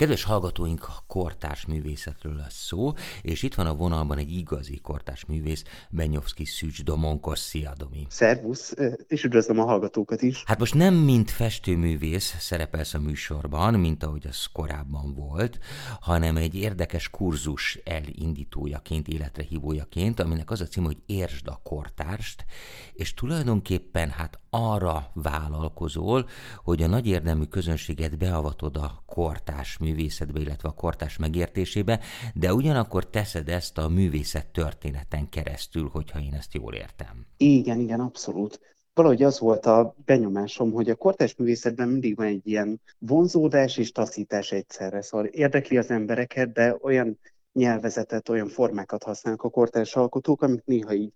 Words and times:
Kedves 0.00 0.24
hallgatóink, 0.24 0.88
kortárs 1.06 1.66
művészetről 1.66 2.34
lesz 2.34 2.64
szó, 2.66 2.92
és 3.22 3.42
itt 3.42 3.54
van 3.54 3.66
a 3.66 3.74
vonalban 3.74 4.18
egy 4.18 4.32
igazi 4.32 4.80
kortárs 4.82 5.24
művész, 5.24 5.64
Benyovszki 5.90 6.44
Szűcs 6.44 6.84
Domonkos. 6.84 7.38
Szia, 7.38 7.72
Domi! 7.76 8.06
Szervusz, 8.08 8.74
és 9.06 9.24
üdvözlöm 9.24 9.58
a 9.58 9.64
hallgatókat 9.64 10.22
is! 10.22 10.42
Hát 10.46 10.58
most 10.58 10.74
nem 10.74 10.94
mint 10.94 11.30
festőművész 11.30 12.36
szerepelsz 12.38 12.94
a 12.94 13.00
műsorban, 13.00 13.74
mint 13.74 14.04
ahogy 14.04 14.26
az 14.26 14.46
korábban 14.52 15.14
volt, 15.14 15.58
hanem 16.00 16.36
egy 16.36 16.54
érdekes 16.54 17.10
kurzus 17.10 17.78
elindítójaként, 17.84 19.08
életre 19.08 19.42
hívójaként, 19.42 20.20
aminek 20.20 20.50
az 20.50 20.60
a 20.60 20.66
cím, 20.66 20.84
hogy 20.84 20.98
Értsd 21.06 21.48
a 21.48 21.60
kortárst, 21.62 22.44
és 22.92 23.14
tulajdonképpen 23.14 24.10
hát 24.10 24.40
arra 24.50 25.10
vállalkozol, 25.14 26.28
hogy 26.56 26.82
a 26.82 26.86
nagy 26.86 27.06
érdemű 27.06 27.44
közönséget 27.44 28.18
beavatod 28.18 28.76
a 28.76 29.02
kortárs 29.06 29.78
művészetbe, 29.90 30.40
illetve 30.40 30.68
a 30.68 30.72
kortárs 30.72 31.16
megértésébe, 31.16 32.00
de 32.34 32.54
ugyanakkor 32.54 33.10
teszed 33.10 33.48
ezt 33.48 33.78
a 33.78 33.88
művészet 33.88 34.46
történeten 34.46 35.28
keresztül, 35.28 35.88
hogyha 35.88 36.20
én 36.20 36.34
ezt 36.34 36.54
jól 36.54 36.74
értem. 36.74 37.26
Igen, 37.36 37.78
igen, 37.78 38.00
abszolút. 38.00 38.60
Valahogy 38.94 39.22
az 39.22 39.38
volt 39.38 39.66
a 39.66 39.94
benyomásom, 40.04 40.72
hogy 40.72 40.90
a 40.90 40.94
kortárs 40.94 41.36
művészetben 41.36 41.88
mindig 41.88 42.16
van 42.16 42.26
egy 42.26 42.46
ilyen 42.46 42.80
vonzódás 42.98 43.76
és 43.76 43.92
taszítás 43.92 44.52
egyszerre. 44.52 45.02
Szóval 45.02 45.26
érdekli 45.26 45.76
az 45.76 45.90
embereket, 45.90 46.52
de 46.52 46.76
olyan 46.80 47.18
nyelvezetet, 47.52 48.28
olyan 48.28 48.48
formákat 48.48 49.02
használnak 49.02 49.42
a 49.42 49.50
kortárs 49.50 49.96
alkotók, 49.96 50.42
amik 50.42 50.64
néha 50.64 50.92
így 50.92 51.12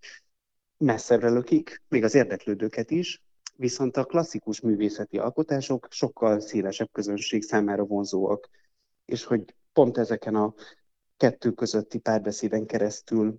messzebbre 0.79 1.29
lökik, 1.30 1.82
még 1.88 2.04
az 2.04 2.15
érdeklődőket 2.15 2.91
is, 2.91 3.23
viszont 3.56 3.96
a 3.96 4.04
klasszikus 4.04 4.60
művészeti 4.60 5.18
alkotások 5.18 5.87
sokkal 5.91 6.41
szélesebb 6.41 6.88
közönség 6.93 7.43
számára 7.43 7.84
vonzóak, 7.84 8.48
és 9.04 9.24
hogy 9.24 9.54
pont 9.72 9.98
ezeken 9.98 10.34
a 10.34 10.54
kettő 11.16 11.50
közötti 11.50 11.98
párbeszéden 11.98 12.66
keresztül 12.66 13.38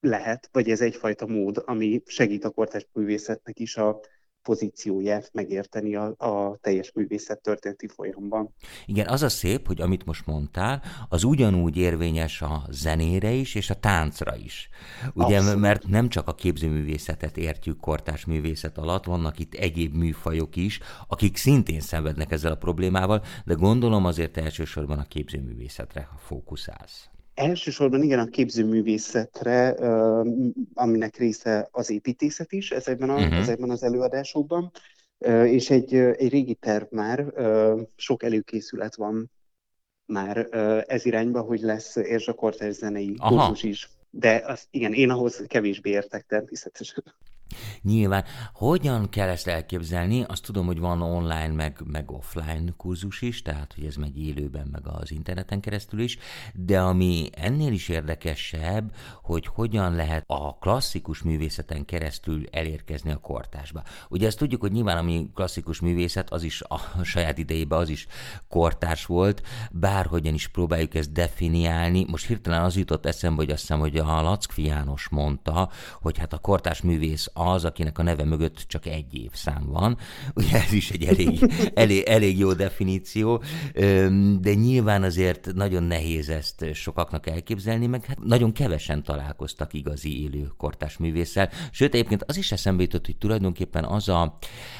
lehet, 0.00 0.48
vagy 0.52 0.70
ez 0.70 0.80
egyfajta 0.80 1.26
mód, 1.26 1.62
ami 1.66 2.02
segít 2.04 2.44
a 2.44 2.50
kortárs 2.50 2.86
művészetnek 2.92 3.58
is 3.58 3.76
a 3.76 4.00
pozícióját 4.42 5.30
megérteni 5.32 5.94
a, 5.94 6.14
a 6.18 6.58
teljes 6.60 6.92
művészet 6.92 7.40
történeti 7.40 7.88
folyamban. 7.88 8.54
Igen, 8.86 9.08
az 9.08 9.22
a 9.22 9.28
szép, 9.28 9.66
hogy 9.66 9.80
amit 9.80 10.04
most 10.04 10.26
mondtál, 10.26 10.82
az 11.08 11.24
ugyanúgy 11.24 11.76
érvényes 11.76 12.42
a 12.42 12.62
zenére 12.70 13.30
is, 13.30 13.54
és 13.54 13.70
a 13.70 13.74
táncra 13.74 14.36
is. 14.36 14.68
Ugye, 15.14 15.36
Abszolút. 15.36 15.60
mert 15.60 15.86
nem 15.86 16.08
csak 16.08 16.28
a 16.28 16.34
képzőművészetet 16.34 17.36
értjük 17.36 17.80
kortás 17.80 18.24
művészet 18.24 18.78
alatt, 18.78 19.04
vannak 19.04 19.38
itt 19.38 19.54
egyéb 19.54 19.94
műfajok 19.94 20.56
is, 20.56 20.80
akik 21.08 21.36
szintén 21.36 21.80
szenvednek 21.80 22.32
ezzel 22.32 22.52
a 22.52 22.56
problémával, 22.56 23.24
de 23.44 23.54
gondolom 23.54 24.04
azért 24.04 24.36
elsősorban 24.36 24.98
a 24.98 25.04
képzőművészetre 25.08 26.08
fókuszálsz. 26.18 27.11
Elsősorban 27.34 28.02
igen 28.02 28.18
a 28.18 28.26
képzőművészetre, 28.26 29.70
aminek 30.74 31.16
része 31.16 31.68
az 31.70 31.90
építészet 31.90 32.52
is 32.52 32.70
ezekben, 32.70 33.10
a, 33.10 33.14
uh-huh. 33.14 33.38
ezekben 33.38 33.70
az 33.70 33.82
előadásokban, 33.82 34.70
és 35.44 35.70
egy, 35.70 35.94
egy 35.94 36.28
régi 36.28 36.54
terv 36.54 36.84
már, 36.90 37.32
sok 37.96 38.22
előkészület 38.22 38.94
van 38.94 39.30
már 40.06 40.46
ez 40.86 41.04
irányba, 41.04 41.40
hogy 41.40 41.60
lesz 41.60 41.96
érzsakortás 41.96 42.74
zenei 42.74 43.14
kurzus 43.14 43.62
is. 43.62 43.88
De 44.10 44.42
az, 44.46 44.66
igen, 44.70 44.92
én 44.92 45.10
ahhoz 45.10 45.44
kevésbé 45.46 45.90
értek 45.90 46.26
természetesen. 46.26 47.04
Nyilván, 47.82 48.24
hogyan 48.52 49.08
kell 49.08 49.28
ezt 49.28 49.48
elképzelni? 49.48 50.24
Azt 50.28 50.44
tudom, 50.44 50.66
hogy 50.66 50.78
van 50.78 51.02
online, 51.02 51.48
meg, 51.48 51.80
meg 51.84 52.10
offline 52.10 52.72
kurzus 52.76 53.22
is, 53.22 53.42
tehát 53.42 53.72
hogy 53.74 53.84
ez 53.84 53.96
megy 53.96 54.18
élőben, 54.18 54.68
meg 54.72 54.86
az 54.86 55.10
interneten 55.10 55.60
keresztül 55.60 56.00
is, 56.00 56.18
de 56.54 56.80
ami 56.80 57.30
ennél 57.32 57.72
is 57.72 57.88
érdekesebb, 57.88 58.94
hogy 59.22 59.46
hogyan 59.46 59.94
lehet 59.94 60.24
a 60.26 60.58
klasszikus 60.58 61.22
művészeten 61.22 61.84
keresztül 61.84 62.44
elérkezni 62.50 63.10
a 63.10 63.16
kortásba. 63.16 63.82
Ugye 64.08 64.26
ezt 64.26 64.38
tudjuk, 64.38 64.60
hogy 64.60 64.72
nyilván 64.72 64.96
ami 64.96 65.30
klasszikus 65.34 65.80
művészet, 65.80 66.30
az 66.30 66.42
is 66.42 66.62
a 66.62 66.80
saját 67.02 67.38
idejében 67.38 67.78
az 67.78 67.88
is 67.88 68.06
kortárs 68.48 69.06
volt, 69.06 69.42
bárhogyan 69.70 70.34
is 70.34 70.48
próbáljuk 70.48 70.94
ezt 70.94 71.12
definiálni. 71.12 72.04
Most 72.08 72.26
hirtelen 72.26 72.62
az 72.62 72.76
jutott 72.76 73.06
eszembe, 73.06 73.36
hogy 73.36 73.50
azt 73.50 73.60
hiszem, 73.60 73.78
hogy 73.78 73.96
a 73.96 74.22
Lackfi 74.22 74.64
János 74.64 75.08
mondta, 75.08 75.70
hogy 76.00 76.18
hát 76.18 76.32
a 76.32 76.38
kortárs 76.38 76.82
művész 76.82 77.30
az, 77.50 77.64
akinek 77.64 77.98
a 77.98 78.02
neve 78.02 78.24
mögött 78.24 78.64
csak 78.66 78.86
egy 78.86 79.14
évszám 79.14 79.66
van. 79.66 79.98
Ugye 80.34 80.62
ez 80.62 80.72
is 80.72 80.90
egy 80.90 81.04
elég, 81.04 81.52
elég, 81.74 82.02
elég 82.02 82.38
jó 82.38 82.52
definíció, 82.52 83.42
de 84.40 84.54
nyilván 84.54 85.02
azért 85.02 85.54
nagyon 85.54 85.82
nehéz 85.82 86.28
ezt 86.28 86.74
sokaknak 86.74 87.26
elképzelni, 87.26 87.86
meg 87.86 88.04
hát 88.04 88.24
nagyon 88.24 88.52
kevesen 88.52 89.02
találkoztak 89.02 89.72
igazi 89.72 90.22
élő 90.22 90.52
kortás 90.56 90.96
művésszel. 90.96 91.50
Sőt, 91.70 91.94
egyébként 91.94 92.24
az 92.26 92.36
is 92.36 92.52
eszembe 92.52 92.82
jutott, 92.82 93.06
hogy 93.06 93.16
tulajdonképpen 93.16 93.84
az 93.84 94.08
a, 94.08 94.38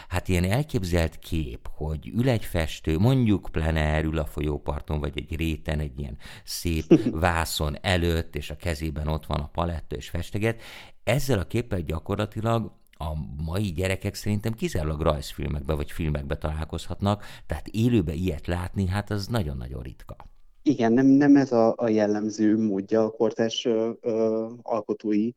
hát 0.09 0.29
ilyen 0.29 0.45
elképzelt 0.45 1.19
kép, 1.19 1.69
hogy 1.71 2.13
ül 2.15 2.29
egy 2.29 2.45
festő, 2.45 2.99
mondjuk 2.99 3.49
plener, 3.53 4.05
ül 4.05 4.19
a 4.19 4.27
folyóparton, 4.27 5.01
vagy 5.01 5.13
egy 5.15 5.37
réten, 5.37 5.81
egy 5.81 5.99
ilyen 5.99 6.17
szép 6.45 7.11
vászon 7.11 7.77
előtt, 7.81 8.37
és 8.37 8.51
a 8.51 8.57
kezében 8.57 9.07
ott 9.09 9.27
van 9.27 9.41
a 9.41 9.49
paletta 9.53 9.97
és 9.97 10.09
festeget, 10.09 10.63
ezzel 11.05 11.39
a 11.39 11.45
képpel 11.45 11.81
gyakorlatilag 11.81 12.73
a 12.99 13.43
mai 13.45 13.73
gyerekek 13.73 14.15
szerintem 14.15 14.53
kizárólag 14.53 15.01
rajzfilmekbe 15.01 15.75
vagy 15.75 15.91
filmekbe 15.91 16.37
találkozhatnak, 16.37 17.25
tehát 17.47 17.67
élőbe 17.69 18.13
ilyet 18.13 18.47
látni, 18.47 18.87
hát 18.87 19.11
az 19.11 19.27
nagyon-nagyon 19.27 19.83
ritka. 19.83 20.17
Igen, 20.63 20.93
nem, 20.93 21.07
nem 21.07 21.37
ez 21.37 21.53
a, 21.53 21.75
a 21.77 21.89
jellemző 21.89 22.59
módja 22.59 23.05
a 23.05 23.11
kortás 23.11 23.65
ö, 23.65 23.91
ö, 24.01 24.49
alkotói 24.63 25.31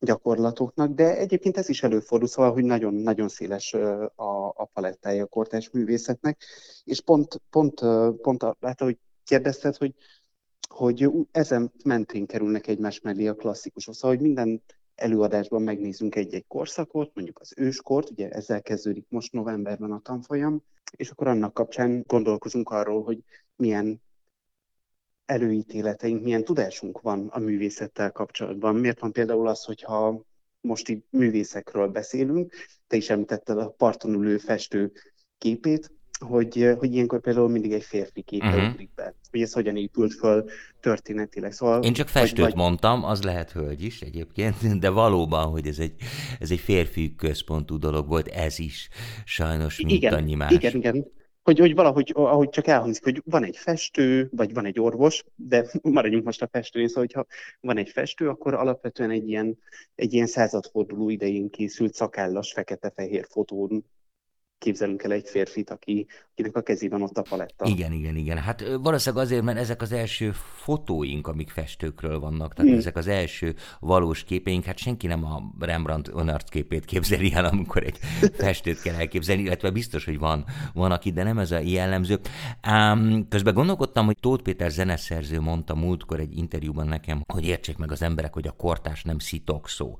gyakorlatoknak, 0.00 0.92
de 0.92 1.16
egyébként 1.16 1.56
ez 1.56 1.68
is 1.68 1.82
előfordul, 1.82 2.28
szóval, 2.28 2.52
hogy 2.52 2.64
nagyon-nagyon 2.64 3.28
széles 3.28 3.74
a, 4.14 4.48
a 4.48 4.64
palettája 4.72 5.22
a 5.22 5.26
kortás 5.26 5.70
művészetnek, 5.70 6.44
és 6.84 7.00
pont, 7.00 7.40
pont, 7.50 7.80
pont 8.22 8.42
hát, 8.60 8.80
hogy 8.80 8.98
kérdezted, 9.24 9.76
hogy, 9.76 9.94
hogy 10.68 11.10
ezen 11.30 11.72
mentén 11.84 12.26
kerülnek 12.26 12.66
egymás 12.66 13.00
mellé 13.00 13.26
a 13.26 13.34
klasszikusok, 13.34 13.94
szóval, 13.94 14.16
hogy 14.16 14.24
minden 14.24 14.62
előadásban 14.98 15.62
megnézzünk 15.62 16.14
egy-egy 16.14 16.46
korszakot, 16.46 17.10
mondjuk 17.14 17.40
az 17.40 17.52
őskort, 17.56 18.10
ugye 18.10 18.30
ezzel 18.30 18.62
kezdődik 18.62 19.06
most 19.08 19.32
novemberben 19.32 19.92
a 19.92 20.00
tanfolyam, 20.00 20.62
és 20.96 21.10
akkor 21.10 21.26
annak 21.26 21.54
kapcsán 21.54 22.04
gondolkozunk 22.06 22.70
arról, 22.70 23.02
hogy 23.02 23.22
milyen 23.56 24.02
előítéleteink, 25.24 26.22
milyen 26.22 26.44
tudásunk 26.44 27.00
van 27.00 27.26
a 27.26 27.38
művészettel 27.38 28.12
kapcsolatban. 28.12 28.74
Miért 28.76 29.00
van 29.00 29.12
például 29.12 29.48
az, 29.48 29.64
hogyha 29.64 30.22
most 30.60 30.88
itt 30.88 31.06
művészekről 31.10 31.88
beszélünk, 31.88 32.52
te 32.86 32.96
is 32.96 33.10
említetted 33.10 33.58
a 33.58 33.70
parton 33.70 34.14
ülő 34.14 34.38
festő 34.38 34.92
képét, 35.38 35.92
hogy, 36.18 36.74
hogy 36.78 36.94
ilyenkor 36.94 37.20
például 37.20 37.48
mindig 37.48 37.72
egy 37.72 37.82
férfi 37.82 38.22
képe 38.22 38.46
uh-huh. 38.46 38.70
ugrik 38.70 38.90
be, 38.94 39.14
hogy 39.30 39.40
ez 39.40 39.52
hogyan 39.52 39.76
épült 39.76 40.14
föl 40.14 40.44
történetileg. 40.80 41.52
Szóval, 41.52 41.82
Én 41.82 41.92
csak 41.92 42.08
festőt 42.08 42.44
vagy, 42.44 42.54
mondtam, 42.54 43.04
az 43.04 43.22
lehet 43.22 43.52
hölgy 43.52 43.82
is 43.82 44.00
egyébként, 44.00 44.54
de 44.80 44.90
valóban, 44.90 45.46
hogy 45.46 45.66
ez 45.66 45.78
egy, 45.78 45.94
ez 46.40 46.50
egy 46.50 46.60
férfi 46.60 47.14
központú 47.14 47.78
dolog 47.78 48.08
volt, 48.08 48.28
ez 48.28 48.58
is 48.58 48.88
sajnos 49.24 49.78
mint 49.78 49.90
igen, 49.90 50.14
annyi 50.14 50.34
más. 50.34 50.52
Igen, 50.52 50.74
igen. 50.74 51.06
Hogy, 51.42 51.58
hogy 51.58 51.74
valahogy, 51.74 52.12
ahogy 52.14 52.48
csak 52.48 52.66
elhangzik, 52.66 53.04
hogy 53.04 53.22
van 53.24 53.44
egy 53.44 53.56
festő, 53.56 54.28
vagy 54.32 54.54
van 54.54 54.64
egy 54.64 54.80
orvos, 54.80 55.24
de 55.34 55.66
maradjunk 55.82 56.24
most 56.24 56.42
a 56.42 56.48
festőnél, 56.52 56.88
szóval 56.88 57.04
hogyha 57.04 57.26
van 57.60 57.76
egy 57.76 57.88
festő, 57.88 58.28
akkor 58.28 58.54
alapvetően 58.54 59.10
egy 59.10 59.28
ilyen, 59.28 59.58
egy 59.94 60.12
ilyen 60.12 60.26
századforduló 60.26 61.08
idején 61.08 61.50
készült 61.50 61.94
szakállas 61.94 62.52
fekete-fehér 62.52 63.26
fotón 63.28 63.84
képzelünk 64.58 65.02
el 65.02 65.12
egy 65.12 65.28
férfit, 65.28 65.70
aki, 65.70 66.06
akinek 66.38 66.56
a 66.56 66.62
kezében 66.62 67.02
ott 67.02 67.18
a 67.18 67.22
paletta. 67.22 67.64
Igen, 67.66 67.92
igen, 67.92 68.16
igen. 68.16 68.38
Hát 68.38 68.64
valószínűleg 68.82 69.24
azért, 69.24 69.42
mert 69.42 69.58
ezek 69.58 69.82
az 69.82 69.92
első 69.92 70.32
fotóink, 70.54 71.26
amik 71.26 71.50
festőkről 71.50 72.18
vannak, 72.18 72.54
tehát 72.54 72.70
hmm. 72.70 72.80
ezek 72.80 72.96
az 72.96 73.06
első 73.06 73.54
valós 73.80 74.24
képeink, 74.24 74.64
hát 74.64 74.78
senki 74.78 75.06
nem 75.06 75.24
a 75.24 75.42
Rembrandt 75.58 76.08
önart 76.08 76.48
képét 76.48 76.84
képzeli 76.84 77.32
el, 77.34 77.44
amikor 77.44 77.82
egy 77.82 77.98
festőt 78.44 78.80
kell 78.80 78.94
elképzelni, 78.94 79.42
illetve 79.42 79.70
biztos, 79.70 80.04
hogy 80.04 80.18
van, 80.18 80.44
van 80.74 80.92
aki, 80.92 81.10
de 81.10 81.22
nem 81.22 81.38
ez 81.38 81.50
a 81.50 81.58
jellemző. 81.58 82.18
Ám 82.60 83.26
közben 83.28 83.54
gondolkodtam, 83.54 84.06
hogy 84.06 84.16
Tóth 84.20 84.42
Péter 84.42 84.70
zeneszerző 84.70 85.40
mondta 85.40 85.74
múltkor 85.74 86.20
egy 86.20 86.36
interjúban 86.36 86.86
nekem, 86.86 87.22
hogy 87.32 87.46
értsék 87.46 87.76
meg 87.76 87.92
az 87.92 88.02
emberek, 88.02 88.32
hogy 88.32 88.46
a 88.46 88.52
kortás 88.52 89.02
nem 89.02 89.18
szitok 89.18 89.68
szó. 89.68 89.96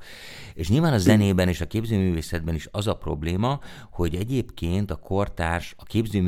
És 0.54 0.68
nyilván 0.68 0.92
a 0.92 0.98
zenében 0.98 1.48
és 1.48 1.60
a 1.60 1.66
képzőművészetben 1.66 2.54
is 2.54 2.68
az 2.70 2.86
a 2.86 2.94
probléma, 2.94 3.60
hogy 3.90 4.14
egyébként 4.14 4.90
a 4.90 4.96
kortárs 4.96 5.74
a 5.76 5.82
képzőművészetben 5.82 6.26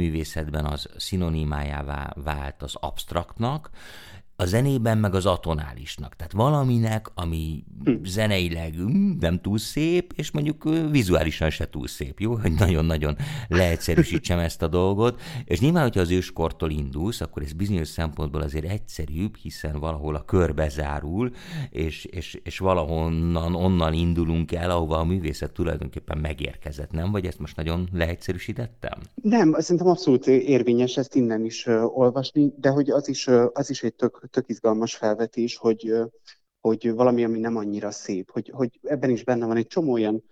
az 0.64 0.88
szinonimájává 0.96 2.12
vált 2.14 2.62
az 2.62 2.74
absztraktnak, 2.74 3.70
a 4.40 4.46
zenében 4.46 4.98
meg 4.98 5.14
az 5.14 5.26
atonálisnak. 5.26 6.16
Tehát 6.16 6.32
valaminek, 6.32 7.06
ami 7.14 7.64
hm. 7.84 7.92
zeneileg 8.04 8.74
hm, 8.74 9.10
nem 9.20 9.40
túl 9.40 9.58
szép, 9.58 10.12
és 10.16 10.30
mondjuk 10.30 10.68
vizuálisan 10.90 11.50
se 11.50 11.68
túl 11.68 11.86
szép, 11.86 12.20
jó? 12.20 12.36
Hogy 12.36 12.52
nagyon-nagyon 12.52 13.16
leegyszerűsítsem 13.48 14.38
ezt 14.38 14.62
a 14.62 14.68
dolgot. 14.68 15.20
És 15.44 15.60
nyilván, 15.60 15.82
hogyha 15.82 16.00
az 16.00 16.10
őskortól 16.10 16.70
indulsz, 16.70 17.20
akkor 17.20 17.42
ez 17.42 17.52
bizonyos 17.52 17.88
szempontból 17.88 18.40
azért 18.40 18.64
egyszerűbb, 18.64 19.36
hiszen 19.36 19.78
valahol 19.78 20.14
a 20.14 20.24
kör 20.24 20.54
bezárul, 20.54 21.30
és, 21.70 22.04
és, 22.04 22.40
és 22.42 22.58
valahonnan 22.58 23.54
onnan 23.54 23.92
indulunk 23.92 24.52
el, 24.52 24.70
ahova 24.70 24.98
a 24.98 25.04
művészet 25.04 25.52
tulajdonképpen 25.52 26.18
megérkezett, 26.18 26.90
nem? 26.90 27.10
Vagy 27.10 27.26
ezt 27.26 27.38
most 27.38 27.56
nagyon 27.56 27.88
leegyszerűsítettem? 27.92 28.98
Nem, 29.22 29.54
szerintem 29.58 29.86
abszolút 29.86 30.26
érvényes 30.26 30.96
ezt 30.96 31.14
innen 31.14 31.44
is 31.44 31.66
olvasni, 31.94 32.52
de 32.56 32.68
hogy 32.68 32.90
az 32.90 33.08
is, 33.08 33.28
az 33.52 33.70
is 33.70 33.82
egy 33.82 33.94
tök, 33.94 34.28
tök 34.30 34.48
izgalmas 34.48 34.96
felvetés, 34.96 35.56
hogy, 35.56 35.94
hogy 36.60 36.92
valami, 36.92 37.24
ami 37.24 37.38
nem 37.38 37.56
annyira 37.56 37.90
szép, 37.90 38.30
hogy, 38.30 38.50
hogy 38.54 38.78
ebben 38.82 39.10
is 39.10 39.24
benne 39.24 39.46
van 39.46 39.56
egy 39.56 39.66
csomó 39.66 39.92
olyan 39.92 40.24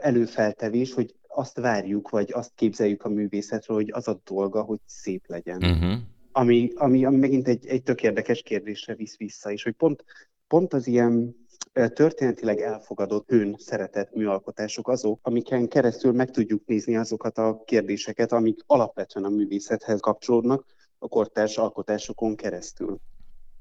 előfeltevés, 0.00 0.92
hogy 0.92 1.14
azt 1.28 1.58
várjuk, 1.58 2.10
vagy 2.10 2.32
azt 2.32 2.52
képzeljük 2.54 3.02
a 3.02 3.08
művészetről, 3.08 3.76
hogy 3.76 3.90
az 3.92 4.08
a 4.08 4.20
dolga, 4.24 4.62
hogy 4.62 4.78
szép 4.86 5.24
legyen. 5.26 5.56
Uh-huh. 5.56 6.00
Ami, 6.32 6.70
ami, 6.74 7.04
ami 7.04 7.16
megint 7.16 7.48
egy, 7.48 7.66
egy 7.66 7.82
tök 7.82 8.02
érdekes 8.02 8.42
kérdésre 8.42 8.94
visz 8.94 9.16
vissza, 9.16 9.50
és 9.50 9.62
hogy 9.62 9.72
pont, 9.72 10.04
pont 10.46 10.72
az 10.72 10.86
ilyen 10.86 11.36
történetileg 11.72 12.60
elfogadott 12.60 13.30
ön 13.30 13.56
szeretett 13.58 14.14
műalkotások 14.14 14.88
azok, 14.88 15.18
amiken 15.22 15.68
keresztül 15.68 16.12
meg 16.12 16.30
tudjuk 16.30 16.64
nézni 16.66 16.96
azokat 16.96 17.38
a 17.38 17.62
kérdéseket, 17.64 18.32
amik 18.32 18.62
alapvetően 18.66 19.24
a 19.24 19.28
művészethez 19.28 20.00
kapcsolódnak 20.00 20.64
a 20.98 21.08
kortárs 21.08 21.56
alkotásokon 21.56 22.36
keresztül. 22.36 22.98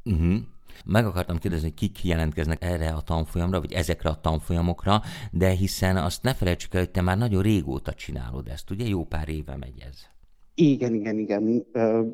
Uh-huh. 0.03 0.37
Meg 0.85 1.05
akartam 1.05 1.37
kérdezni, 1.37 1.67
hogy 1.67 1.77
kik 1.77 2.03
jelentkeznek 2.03 2.63
erre 2.63 2.89
a 2.89 3.01
tanfolyamra, 3.01 3.59
vagy 3.59 3.73
ezekre 3.73 4.09
a 4.09 4.21
tanfolyamokra, 4.21 5.01
de 5.31 5.49
hiszen 5.49 5.97
azt 5.97 6.23
ne 6.23 6.33
felejtsük 6.33 6.73
el, 6.73 6.79
hogy 6.79 6.89
te 6.89 7.01
már 7.01 7.17
nagyon 7.17 7.41
régóta 7.41 7.93
csinálod 7.93 8.47
ezt, 8.47 8.69
ugye? 8.69 8.85
Jó 8.87 9.05
pár 9.05 9.29
éve 9.29 9.57
megy 9.57 9.79
ez. 9.89 10.09
Igen, 10.55 10.93
igen, 10.93 11.17
igen. 11.17 11.65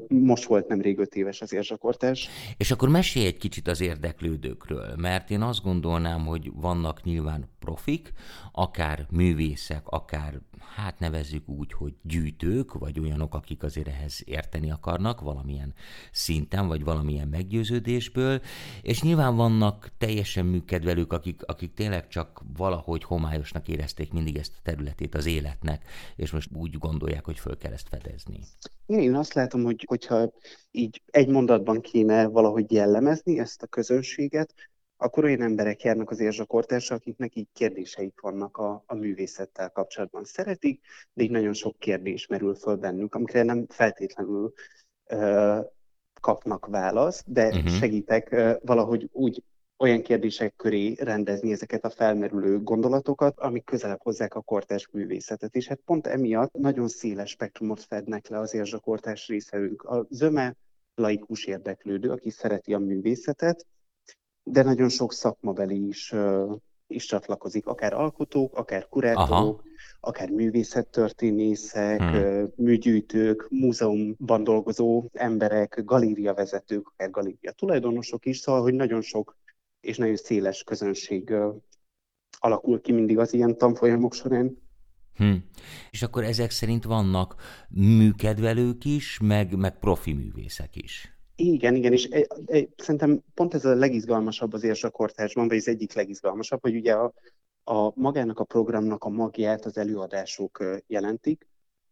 Most 0.07 0.43
volt 0.43 0.67
nemrég 0.67 0.97
öt 0.97 1.15
éves 1.15 1.41
az 1.41 1.53
érzsakortás. 1.53 2.29
És 2.57 2.71
akkor 2.71 2.89
mesélj 2.89 3.25
egy 3.25 3.37
kicsit 3.37 3.67
az 3.67 3.81
érdeklődőkről, 3.81 4.95
mert 4.97 5.29
én 5.29 5.41
azt 5.41 5.63
gondolnám, 5.63 6.25
hogy 6.25 6.51
vannak 6.55 7.03
nyilván 7.03 7.49
profik, 7.59 8.13
akár 8.51 9.07
művészek, 9.11 9.87
akár 9.87 10.41
hát 10.75 10.99
nevezzük 10.99 11.49
úgy, 11.49 11.73
hogy 11.73 11.93
gyűjtők, 12.01 12.73
vagy 12.73 12.99
olyanok, 12.99 13.33
akik 13.33 13.63
azért 13.63 13.87
ehhez 13.87 14.21
érteni 14.25 14.71
akarnak 14.71 15.21
valamilyen 15.21 15.73
szinten, 16.11 16.67
vagy 16.67 16.83
valamilyen 16.83 17.27
meggyőződésből, 17.27 18.41
és 18.81 19.01
nyilván 19.01 19.35
vannak 19.35 19.91
teljesen 19.97 20.45
műkedvelők, 20.45 21.13
akik, 21.13 21.41
akik 21.45 21.73
tényleg 21.73 22.07
csak 22.07 22.41
valahogy 22.57 23.03
homályosnak 23.03 23.67
érezték 23.67 24.13
mindig 24.13 24.37
ezt 24.37 24.53
a 24.57 24.61
területét 24.63 25.15
az 25.15 25.25
életnek, 25.25 25.83
és 26.15 26.31
most 26.31 26.49
úgy 26.53 26.77
gondolják, 26.77 27.25
hogy 27.25 27.39
föl 27.39 27.57
kell 27.57 27.71
ezt 27.71 27.87
fedezni. 27.87 28.26
Én 28.85 29.15
azt 29.15 29.33
látom, 29.33 29.63
hogy 29.63 29.83
hogyha 29.87 30.31
így 30.71 31.01
egy 31.05 31.27
mondatban 31.27 31.81
kéne 31.81 32.27
valahogy 32.27 32.71
jellemezni 32.71 33.39
ezt 33.39 33.61
a 33.61 33.67
közönséget, 33.67 34.53
akkor 34.97 35.23
olyan 35.23 35.41
emberek 35.41 35.81
járnak 35.81 36.09
az 36.09 36.19
érzsakortásra, 36.19 36.95
akiknek 36.95 37.35
így 37.35 37.47
kérdéseik 37.53 38.19
vannak 38.21 38.57
a, 38.57 38.83
a 38.85 38.95
művészettel 38.95 39.69
kapcsolatban. 39.69 40.23
Szeretik, 40.23 40.81
de 41.13 41.23
így 41.23 41.31
nagyon 41.31 41.53
sok 41.53 41.79
kérdés 41.79 42.27
merül 42.27 42.55
föl 42.55 42.75
bennük, 42.75 43.15
amikre 43.15 43.43
nem 43.43 43.65
feltétlenül 43.69 44.53
ö, 45.05 45.59
kapnak 46.21 46.65
választ, 46.65 47.31
de 47.31 47.47
uh-huh. 47.47 47.67
segítek 47.67 48.31
ö, 48.31 48.53
valahogy 48.61 49.09
úgy 49.11 49.43
olyan 49.79 50.01
kérdések 50.01 50.55
köré 50.55 50.93
rendezni 50.99 51.51
ezeket 51.51 51.85
a 51.85 51.89
felmerülő 51.89 52.59
gondolatokat, 52.63 53.39
amik 53.39 53.65
közelebb 53.65 54.01
hozzák 54.01 54.35
a 54.35 54.41
kortás 54.41 54.89
művészetet. 54.91 55.55
És 55.55 55.67
hát 55.67 55.79
pont 55.85 56.07
emiatt 56.07 56.53
nagyon 56.53 56.87
széles 56.87 57.29
spektrumot 57.29 57.83
fednek 57.83 58.27
le 58.27 58.39
az 58.39 58.53
érzsakortás 58.53 59.27
részeünk. 59.27 59.83
A 59.83 60.05
zöme 60.09 60.55
laikus 60.95 61.45
érdeklődő, 61.45 62.09
aki 62.09 62.29
szereti 62.29 62.73
a 62.73 62.79
művészetet, 62.79 63.65
de 64.43 64.63
nagyon 64.63 64.89
sok 64.89 65.13
szakmabeli 65.13 65.87
is, 65.87 66.13
is 66.87 67.05
csatlakozik, 67.05 67.67
akár 67.67 67.93
alkotók, 67.93 68.55
akár 68.55 68.87
kurátorok, 68.87 69.29
Aha. 69.29 69.61
akár 69.99 70.29
művészettörténészek, 70.29 72.01
hmm. 72.01 72.47
műgyűjtők, 72.55 73.47
múzeumban 73.49 74.43
dolgozó 74.43 75.09
emberek, 75.13 75.81
galériavezetők, 75.85 76.87
akár 76.87 77.09
galéria 77.09 77.51
tulajdonosok 77.51 78.25
is, 78.25 78.37
szóval, 78.37 78.61
hogy 78.61 78.73
nagyon 78.73 79.01
sok 79.01 79.37
és 79.87 79.97
nagyon 79.97 80.15
széles 80.15 80.63
közönség 80.63 81.33
alakul 82.39 82.81
ki 82.81 82.91
mindig 82.91 83.17
az 83.17 83.33
ilyen 83.33 83.57
tanfolyamok 83.57 84.13
során. 84.13 84.57
Hm. 85.15 85.33
És 85.91 86.01
akkor 86.01 86.23
ezek 86.23 86.51
szerint 86.51 86.83
vannak 86.83 87.35
műkedvelők 87.69 88.85
is, 88.85 89.19
meg, 89.23 89.55
meg 89.55 89.79
profi 89.79 90.13
művészek 90.13 90.75
is. 90.75 91.11
Igen, 91.35 91.75
igen, 91.75 91.93
és 91.93 92.07
e, 92.11 92.27
e, 92.45 92.67
szerintem 92.77 93.23
pont 93.33 93.53
ez 93.53 93.65
a 93.65 93.75
legizgalmasabb 93.75 94.53
az 94.53 94.63
érzsakortásban, 94.63 95.47
vagy 95.47 95.57
az 95.57 95.67
egyik 95.67 95.93
legizgalmasabb, 95.93 96.61
hogy 96.61 96.75
ugye 96.75 96.93
a, 96.93 97.13
a 97.63 97.91
magának 97.95 98.39
a 98.39 98.43
programnak 98.43 99.03
a 99.03 99.09
magját 99.09 99.65
az 99.65 99.77
előadások 99.77 100.63
jelentik, 100.87 101.47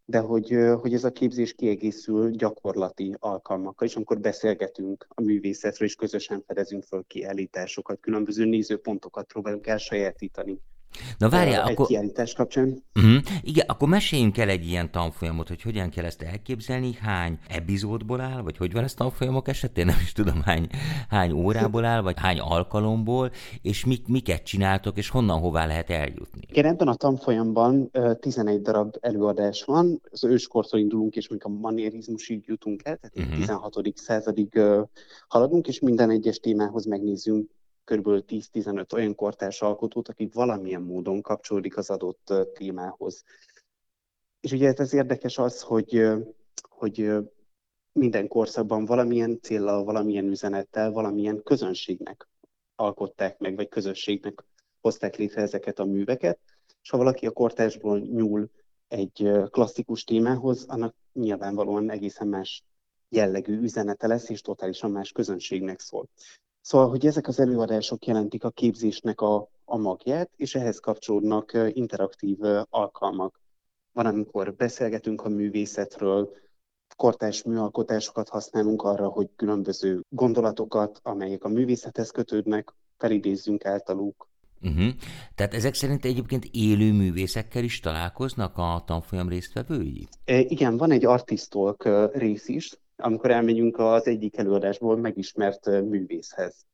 de 0.08 0.18
hogy, 0.18 0.56
hogy 0.80 0.94
ez 0.94 1.04
a 1.04 1.12
képzés 1.12 1.54
kiegészül 1.54 2.30
gyakorlati 2.30 3.16
alkalmakkal, 3.18 3.88
és 3.88 3.96
amikor 3.96 4.20
beszélgetünk 4.20 5.06
a 5.08 5.20
művészetről, 5.20 5.88
és 5.88 5.94
közösen 5.94 6.42
fedezünk 6.46 6.82
föl 6.82 7.04
kiállításokat, 7.06 8.00
különböző 8.00 8.44
nézőpontokat 8.44 9.26
próbálunk 9.26 9.66
elsajátítani 9.66 10.60
Na 11.18 11.28
várjál, 11.28 11.66
egy 11.66 11.72
akkor... 11.72 11.86
kiállítás 11.86 12.32
kapcsán. 12.32 12.82
Uh-huh. 12.94 13.22
Igen, 13.42 13.64
akkor 13.68 13.88
meséljünk 13.88 14.38
el 14.38 14.48
egy 14.48 14.66
ilyen 14.66 14.90
tanfolyamot, 14.90 15.48
hogy 15.48 15.62
hogyan 15.62 15.90
kell 15.90 16.04
ezt 16.04 16.22
elképzelni, 16.22 16.94
hány 17.00 17.38
epizódból 17.48 18.20
áll, 18.20 18.40
vagy 18.40 18.56
hogy 18.56 18.72
van 18.72 18.84
ez 18.84 18.94
tanfolyamok 18.94 19.48
esetén, 19.48 19.86
nem 19.86 19.98
is 20.02 20.12
tudom 20.12 20.42
hány, 20.42 20.66
hány 21.08 21.32
órából 21.32 21.84
áll, 21.84 22.00
vagy 22.00 22.18
hány 22.18 22.38
alkalomból, 22.38 23.30
és 23.62 23.84
mik, 23.84 24.08
miket 24.08 24.42
csináltok, 24.42 24.96
és 24.96 25.08
honnan 25.08 25.38
hová 25.38 25.66
lehet 25.66 25.90
eljutni. 25.90 26.40
Igen, 26.48 26.64
ebben 26.64 26.88
a 26.88 26.94
tanfolyamban 26.94 27.90
11 28.20 28.62
darab 28.62 28.96
előadás 29.00 29.64
van, 29.64 30.00
az 30.10 30.24
őskortól 30.24 30.80
indulunk, 30.80 31.16
és 31.16 31.28
mondjuk 31.28 31.52
a 31.52 31.60
manierizmusig 31.60 32.42
jutunk 32.46 32.80
el, 32.84 32.96
tehát 32.96 33.16
uh-huh. 33.16 33.32
Mhm. 33.32 33.40
16. 33.40 33.92
századig 33.94 34.60
haladunk, 35.28 35.68
és 35.68 35.80
minden 35.80 36.10
egyes 36.10 36.38
témához 36.38 36.84
megnézzünk 36.84 37.50
kb. 37.86 38.06
10-15 38.06 38.92
olyan 38.92 39.14
kortárs 39.14 39.62
alkotót, 39.62 40.08
akik 40.08 40.34
valamilyen 40.34 40.82
módon 40.82 41.22
kapcsolódik 41.22 41.76
az 41.76 41.90
adott 41.90 42.32
témához. 42.52 43.24
És 44.40 44.52
ugye 44.52 44.72
ez 44.72 44.94
érdekes 44.94 45.38
az, 45.38 45.62
hogy, 45.62 46.06
hogy 46.62 47.10
minden 47.92 48.28
korszakban 48.28 48.84
valamilyen 48.84 49.38
célral, 49.40 49.84
valamilyen 49.84 50.26
üzenettel, 50.26 50.90
valamilyen 50.90 51.42
közönségnek 51.42 52.28
alkották 52.74 53.38
meg, 53.38 53.56
vagy 53.56 53.68
közösségnek 53.68 54.44
hozták 54.80 55.16
létre 55.16 55.42
ezeket 55.42 55.78
a 55.78 55.84
műveket, 55.84 56.38
és 56.82 56.90
ha 56.90 56.96
valaki 56.96 57.26
a 57.26 57.30
kortársból 57.30 57.98
nyúl 57.98 58.50
egy 58.88 59.30
klasszikus 59.50 60.04
témához, 60.04 60.64
annak 60.68 60.94
nyilvánvalóan 61.12 61.90
egészen 61.90 62.28
más 62.28 62.64
jellegű 63.08 63.60
üzenete 63.60 64.06
lesz, 64.06 64.28
és 64.28 64.40
totálisan 64.40 64.90
más 64.90 65.12
közönségnek 65.12 65.80
szól. 65.80 66.08
Szóval, 66.66 66.88
hogy 66.88 67.06
ezek 67.06 67.28
az 67.28 67.40
előadások 67.40 68.06
jelentik 68.06 68.44
a 68.44 68.50
képzésnek 68.50 69.20
a, 69.20 69.48
a 69.64 69.76
magját, 69.76 70.30
és 70.36 70.54
ehhez 70.54 70.78
kapcsolódnak 70.78 71.52
interaktív 71.68 72.38
alkalmak. 72.70 73.40
Van, 73.92 74.06
amikor 74.06 74.54
beszélgetünk 74.54 75.22
a 75.22 75.28
művészetről, 75.28 76.30
kortás 76.96 77.42
műalkotásokat 77.42 78.28
használunk 78.28 78.82
arra, 78.82 79.08
hogy 79.08 79.28
különböző 79.36 80.00
gondolatokat, 80.08 81.00
amelyek 81.02 81.44
a 81.44 81.48
művészethez 81.48 82.10
kötődnek, 82.10 82.74
felidézzünk 82.96 83.64
általuk. 83.64 84.28
Uh-huh. 84.62 84.88
Tehát 85.34 85.54
ezek 85.54 85.74
szerint 85.74 86.04
egyébként 86.04 86.44
élő 86.50 86.92
művészekkel 86.92 87.64
is 87.64 87.80
találkoznak 87.80 88.56
a 88.56 88.82
tanfolyam 88.86 89.28
résztvevői? 89.28 90.08
E, 90.24 90.38
igen, 90.38 90.76
van 90.76 90.90
egy 90.90 91.04
artistolk 91.04 91.88
rész 92.12 92.48
is, 92.48 92.78
amikor 92.96 93.30
elmegyünk 93.30 93.78
az 93.78 94.06
egyik 94.06 94.36
előadásból 94.36 94.96
megismert 94.96 95.66
művészhez. 95.66 96.66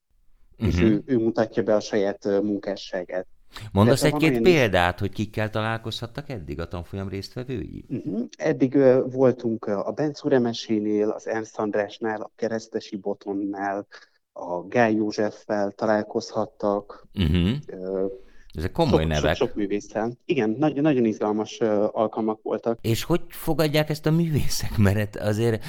Uh-huh. 0.53 0.69
És 0.69 0.77
mhm. 0.77 0.87
ő, 0.87 1.03
ő 1.05 1.19
mutatja 1.19 1.63
be 1.63 1.75
a 1.75 1.81
saját 1.81 2.25
munkásságát. 2.25 3.27
Mondasz 3.73 4.03
egy-két 4.03 4.43
példát, 4.43 4.99
hogy 4.99 5.13
kikkel 5.13 5.51
találkozhattak 5.51 6.29
eddig 6.29 6.61
a 6.61 6.69
tanfolyam 6.69 7.09
résztvevői? 7.09 7.85
Uh-huh. 7.89 8.27
Eddig 8.39 8.75
uh, 8.75 9.13
voltunk 9.13 9.65
a 9.65 9.93
Bencúr 9.93 10.33
Emesénél, 10.33 11.09
az 11.09 11.29
Ernst 11.29 11.59
Andrásnál, 11.59 12.21
a 12.21 12.31
Keresztesi 12.37 12.97
Botonnál, 12.97 13.87
a 14.33 14.67
Gály 14.67 14.95
Józseffel 14.95 15.71
találkozhattak, 15.71 17.07
uh-huh. 17.15 17.51
uh, 17.67 18.11
Ezek 18.55 18.73
komoly 18.73 19.01
sok, 19.01 19.11
nevek. 19.11 19.37
Sok, 19.37 19.49
sok 19.49 19.57
művésszel. 19.57 20.13
Igen, 20.25 20.57
nagyon, 20.59 20.83
nagyon 20.83 21.05
izgalmas 21.05 21.61
alkalmak 21.93 22.43
voltak. 22.43 22.79
És 22.81 23.05
hogy 23.05 23.21
fogadják 23.29 23.91
ezt 23.91 24.07
a 24.07 24.11
művészek? 24.11 24.77
Mert 24.89 25.17
azért, 25.17 25.65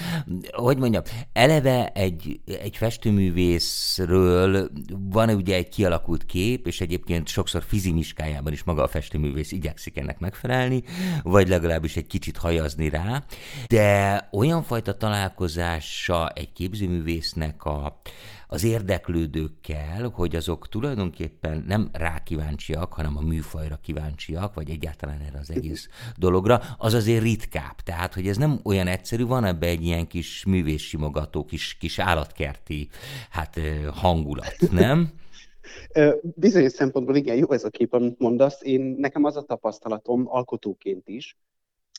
hogy 0.51 0.77
mondjam, 0.77 1.03
eleve 1.33 1.87
egy, 1.87 2.39
egy 2.45 2.77
festőművészről 2.77 4.69
van 5.09 5.29
ugye 5.29 5.55
egy 5.55 5.69
kialakult 5.69 6.25
kép, 6.25 6.67
és 6.67 6.81
egyébként 6.81 7.27
sokszor 7.27 7.63
fizimiskájában 7.63 8.53
is 8.53 8.63
maga 8.63 8.83
a 8.83 8.87
festőművész 8.87 9.51
igyekszik 9.51 9.97
ennek 9.97 10.19
megfelelni, 10.19 10.83
vagy 11.23 11.47
legalábbis 11.47 11.95
egy 11.95 12.07
kicsit 12.07 12.37
hajazni 12.37 12.89
rá, 12.89 13.23
de 13.67 14.29
olyan 14.31 14.63
fajta 14.63 14.97
találkozása 14.97 16.29
egy 16.29 16.53
képzőművésznek 16.53 17.65
a, 17.65 18.01
az 18.53 18.63
érdeklődőkkel, 18.63 20.09
hogy 20.09 20.35
azok 20.35 20.69
tulajdonképpen 20.69 21.63
nem 21.67 21.89
rá 21.91 22.23
kíváncsiak, 22.23 22.93
hanem 22.93 23.17
a 23.17 23.21
műfajra 23.21 23.79
kíváncsiak, 23.81 24.53
vagy 24.53 24.69
egyáltalán 24.69 25.21
erre 25.21 25.39
az 25.39 25.51
egész 25.51 25.89
dologra, 26.17 26.61
az 26.77 26.93
azért 26.93 27.23
ritkább. 27.23 27.75
Tehát, 27.75 28.13
hogy 28.13 28.27
ez 28.27 28.37
nem 28.37 28.59
olyan 28.63 28.87
egyszerű, 28.87 29.25
van 29.25 29.45
ebbe 29.45 29.67
egy 29.67 29.85
ilyen 29.85 30.07
kis 30.07 30.45
művészsimogató, 30.45 31.45
kis, 31.45 31.77
kis 31.77 31.99
állatkerti 31.99 32.89
hát, 33.29 33.59
hangulat, 33.93 34.57
nem? 34.71 35.09
Bizonyos 36.21 36.71
szempontból 36.71 37.15
igen, 37.15 37.35
jó 37.35 37.51
ez 37.51 37.63
a 37.63 37.69
kép, 37.69 37.93
amit 37.93 38.19
mondasz. 38.19 38.61
Én, 38.61 38.81
nekem 38.81 39.23
az 39.23 39.37
a 39.37 39.41
tapasztalatom 39.41 40.23
alkotóként 40.27 41.07
is, 41.07 41.37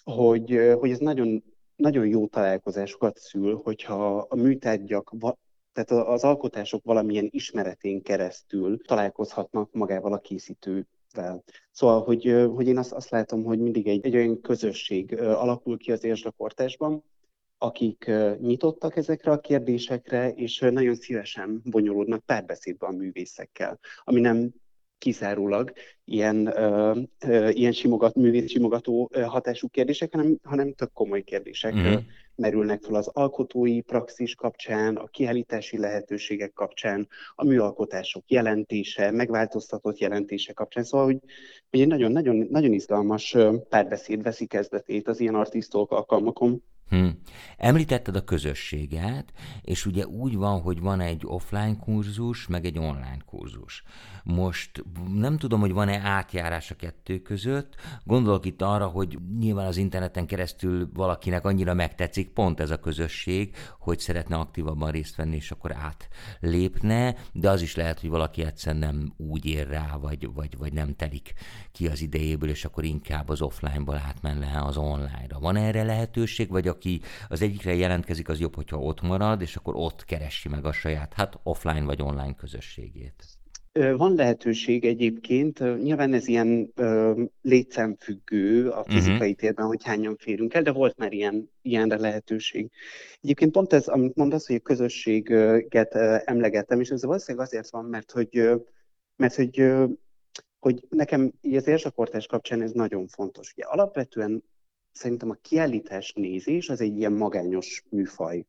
hogy, 0.04 0.75
hogy 0.78 0.90
ez 0.90 0.99
nagyon, 0.99 1.44
nagyon 1.76 2.06
jó 2.06 2.26
találkozásokat 2.26 3.18
szül, 3.18 3.61
hogyha 3.64 4.18
a 4.18 4.37
műtárgyak 4.37 5.11
tehát 5.75 6.07
az 6.09 6.25
alkotások 6.25 6.85
valamilyen 6.85 7.28
ismeretén 7.31 8.02
keresztül 8.02 8.81
találkozhatnak 8.85 9.73
magával 9.73 10.12
a 10.12 10.19
készítővel. 10.19 11.45
Szóval, 11.71 12.02
hogy, 12.02 12.49
hogy 12.54 12.66
én 12.66 12.78
azt, 12.78 12.93
azt 12.93 13.11
látom, 13.11 13.45
hogy 13.45 13.59
mindig 13.59 13.87
egy, 13.87 14.04
egy 14.04 14.14
olyan 14.14 14.40
közösség 14.40 15.21
alakul 15.21 15.78
ki 15.78 15.93
az 15.93 16.04
érzsakortásban, 16.04 17.04
akik 17.59 18.11
nyitottak 18.40 18.97
ezekre 18.97 19.31
a 19.31 19.40
kérdésekre, 19.40 20.31
és 20.31 20.59
nagyon 20.59 20.95
szívesen 20.95 21.61
bonyolódnak 21.64 22.25
párbeszédben 22.25 22.90
a 22.90 22.97
művészekkel, 22.97 23.78
ami 24.04 24.21
nem 24.21 24.52
kizárólag 24.99 25.73
ilyen, 26.04 26.47
ö, 26.47 27.00
ö, 27.26 27.49
ilyen 27.49 27.73
simogat, 27.73 28.14
művész 28.14 28.50
simogató 28.50 29.11
hatású 29.26 29.69
kérdések, 29.69 30.12
hanem, 30.12 30.38
hanem 30.43 30.73
tök 30.73 30.93
komoly 30.93 31.23
kérdések 31.23 31.75
mm-hmm. 31.75 31.95
Merülnek 32.37 32.83
fel 32.83 32.95
az 32.95 33.11
alkotói 33.12 33.81
praxis 33.81 34.35
kapcsán, 34.35 34.97
a 34.97 35.07
kiállítási 35.07 35.79
lehetőségek 35.79 36.53
kapcsán, 36.53 37.09
a 37.35 37.45
műalkotások 37.45 38.25
jelentése, 38.26 39.11
megváltoztatott 39.11 39.99
jelentése 39.99 40.53
kapcsán. 40.53 40.85
Szóval, 40.85 41.07
hogy, 41.07 41.19
hogy 41.71 41.81
egy 41.81 41.87
nagyon-nagyon 41.87 42.47
nagyon 42.50 42.73
izgalmas 42.73 43.37
párbeszéd 43.69 44.23
veszi 44.23 44.47
kezdetét 44.47 45.09
az 45.09 45.21
ilyen 45.21 45.35
artisztok 45.35 45.91
alkalmakon. 45.91 46.62
Hmm. 46.88 47.19
Említetted 47.57 48.17
a 48.17 48.25
közösséget, 48.25 49.33
és 49.62 49.87
ugye 49.87 50.07
úgy 50.07 50.37
van, 50.37 50.61
hogy 50.61 50.81
van 50.81 51.00
egy 51.00 51.23
offline 51.25 51.76
kurzus, 51.76 52.47
meg 52.47 52.64
egy 52.64 52.79
online 52.79 53.19
kurzus. 53.26 53.83
Most 54.25 54.85
nem 55.14 55.37
tudom, 55.37 55.61
hogy 55.61 55.73
van-e 55.73 55.99
átjárás 55.99 56.71
a 56.71 56.75
kettő 56.75 57.19
között. 57.19 57.75
Gondolok 58.05 58.47
itt 58.47 58.62
arra, 58.62 58.87
hogy 58.87 59.19
nyilván 59.38 59.67
az 59.67 59.76
interneten 59.76 60.26
keresztül 60.26 60.88
valakinek 60.95 61.45
annyira 61.45 61.75
megtetszik 61.75 62.24
pont 62.31 62.61
ez 62.61 62.71
a 62.71 62.81
közösség, 62.81 63.57
hogy 63.78 63.99
szeretne 63.99 64.37
aktívabban 64.37 64.90
részt 64.90 65.16
venni, 65.16 65.37
és 65.37 65.50
akkor 65.50 65.75
átlépne, 65.76 67.16
de 67.33 67.50
az 67.50 67.62
is 67.62 67.76
lehet, 67.76 68.00
hogy 68.00 68.11
valaki 68.11 68.45
egyszerűen 68.45 68.85
nem 68.85 69.14
úgy 69.16 69.47
ér 69.47 69.69
rá, 69.69 69.97
vagy, 69.97 70.33
vagy, 70.35 70.57
vagy 70.59 70.73
nem 70.73 70.95
telik 70.97 71.33
ki 71.73 71.87
az 71.88 72.00
idejéből, 72.00 72.49
és 72.49 72.64
akkor 72.64 72.85
inkább 72.85 73.28
az 73.28 73.43
offline-ból 73.43 73.97
átmenne 73.97 74.62
az 74.62 74.76
online-ra. 74.76 75.38
Van 75.38 75.57
erre 75.57 75.83
lehetőség, 75.83 76.49
vagy 76.49 76.69
aki 76.69 77.00
az 77.28 77.43
egyikre 77.43 77.75
jelentkezik, 77.75 78.28
az 78.28 78.40
jobb, 78.40 78.54
hogyha 78.54 78.78
ott 78.78 79.00
marad, 79.00 79.40
és 79.40 79.57
akkor 79.57 79.75
ott 79.76 80.04
keresi 80.04 80.49
meg 80.49 80.64
a 80.64 80.73
saját, 80.73 81.12
hát 81.12 81.38
offline 81.43 81.85
vagy 81.85 82.02
online 82.02 82.35
közösségét? 82.35 83.43
Van 83.97 84.14
lehetőség 84.14 84.85
egyébként, 84.85 85.59
nyilván 85.83 86.12
ez 86.12 86.28
ilyen 86.28 86.73
létszámfüggő 87.43 88.69
a 88.69 88.81
mhm. 88.81 88.90
fizikai 88.90 89.19
uh-huh. 89.19 89.35
térben, 89.35 89.66
hogy 89.66 89.85
hányan 89.85 90.16
férünk 90.16 90.54
el, 90.54 90.62
de 90.62 90.73
volt 90.73 90.97
már 90.97 91.12
ilyen, 91.12 91.50
ilyenre 91.62 91.97
lehetőség. 91.99 92.71
Egyébként 93.23 93.52
pont 93.52 93.73
ez, 93.73 93.87
amit 93.87 94.14
mondasz, 94.14 94.47
hogy 94.47 94.57
a 94.57 94.61
közösséget 94.61 95.95
emlegettem, 96.25 96.81
és 96.81 96.88
ez 96.88 97.04
valószínűleg 97.04 97.47
azért 97.47 97.71
van, 97.71 97.85
mert 97.85 98.11
hogy, 98.11 98.50
mert 99.16 99.35
hogy, 99.35 99.73
hogy 100.59 100.87
nekem 100.88 101.33
így 101.40 101.57
az 101.57 101.66
érzsakortás 101.66 102.26
kapcsán 102.26 102.62
ez 102.62 102.73
nagyon 102.73 103.07
fontos. 103.07 103.52
Ugye 103.57 103.64
alapvetően 103.64 104.45
szerintem 104.93 105.31
a 105.31 105.38
kiállítás 105.43 106.12
nézés 106.12 106.69
az 106.69 106.81
egy 106.81 106.97
ilyen 106.97 107.12
magányos 107.12 107.85
műfaj 107.88 108.45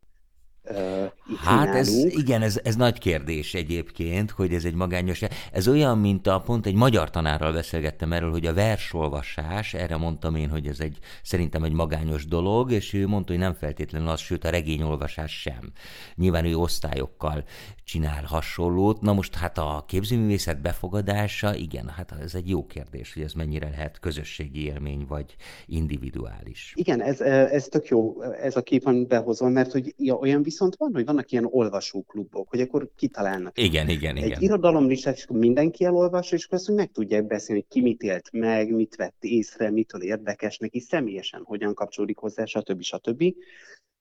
Hát 1.37 1.75
ez, 1.75 1.93
igen, 1.93 2.41
ez, 2.41 2.59
ez 2.63 2.75
nagy 2.75 2.99
kérdés 2.99 3.53
egyébként, 3.53 4.31
hogy 4.31 4.53
ez 4.53 4.65
egy 4.65 4.73
magányos. 4.73 5.21
Ez 5.51 5.67
olyan, 5.67 5.97
mint 5.97 6.27
a 6.27 6.39
pont 6.39 6.65
egy 6.65 6.75
magyar 6.75 7.09
tanárral 7.09 7.53
beszélgettem 7.53 8.13
erről, 8.13 8.31
hogy 8.31 8.45
a 8.45 8.53
versolvasás, 8.53 9.73
erre 9.73 9.97
mondtam 9.97 10.35
én, 10.35 10.49
hogy 10.49 10.67
ez 10.67 10.79
egy 10.79 10.97
szerintem 11.23 11.63
egy 11.63 11.71
magányos 11.71 12.25
dolog, 12.25 12.71
és 12.71 12.93
ő 12.93 13.07
mondta, 13.07 13.31
hogy 13.31 13.41
nem 13.41 13.53
feltétlenül 13.53 14.07
az, 14.07 14.19
sőt 14.19 14.45
a 14.45 14.49
regényolvasás 14.49 15.41
sem. 15.41 15.71
Nyilván 16.15 16.45
ő 16.45 16.55
osztályokkal 16.55 17.43
csinál 17.83 18.23
hasonlót. 18.23 19.01
Na 19.01 19.13
most 19.13 19.35
hát 19.35 19.57
a 19.57 19.83
képzőművészet 19.87 20.61
befogadása, 20.61 21.55
igen, 21.55 21.89
hát 21.89 22.13
ez 22.21 22.35
egy 22.35 22.49
jó 22.49 22.65
kérdés, 22.65 23.13
hogy 23.13 23.23
ez 23.23 23.33
mennyire 23.33 23.69
lehet 23.69 23.99
közösségi 23.99 24.65
élmény, 24.65 25.05
vagy 25.07 25.35
individuális. 25.65 26.73
Igen, 26.75 27.01
ez, 27.01 27.21
ez 27.21 27.65
tök 27.65 27.87
jó, 27.87 28.21
ez 28.21 28.55
a 28.55 28.61
kép, 28.61 28.85
amit 28.85 29.07
behozom, 29.07 29.51
mert 29.51 29.71
hogy 29.71 29.93
ja, 29.97 30.15
olyan 30.15 30.43
viszont 30.55 30.75
van, 30.75 30.93
hogy 30.93 31.05
vannak 31.05 31.31
ilyen 31.31 31.47
olvasóklubok, 31.49 32.49
hogy 32.49 32.61
akkor 32.61 32.89
kitalálnak. 32.95 33.59
Igen, 33.59 33.89
igen, 33.89 34.15
egy 34.15 34.25
igen. 34.25 34.37
Egy 34.37 34.41
irodalomlistát, 34.41 35.15
és 35.15 35.23
akkor 35.23 35.37
mindenki 35.37 35.85
elolvas, 35.85 36.31
és 36.31 36.45
akkor 36.45 36.57
azt 36.57 36.75
meg 36.75 36.91
tudják 36.91 37.27
beszélni, 37.27 37.61
hogy 37.61 37.69
ki 37.69 37.81
mit 37.81 38.01
élt 38.01 38.31
meg, 38.31 38.71
mit 38.71 38.95
vett 38.95 39.23
észre, 39.23 39.69
mitől 39.69 40.01
érdekes 40.01 40.57
neki, 40.57 40.79
személyesen 40.79 41.41
hogyan 41.43 41.73
kapcsolódik 41.73 42.17
hozzá, 42.17 42.45
stb. 42.45 42.81
stb. 42.81 43.23